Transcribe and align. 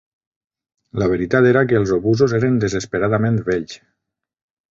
La 1.01 1.09
veritat 1.11 1.49
era 1.49 1.63
que 1.73 1.77
els 1.81 1.91
obusos 1.97 2.35
eren 2.39 2.57
desesperadament 2.65 3.37
vells 3.51 3.77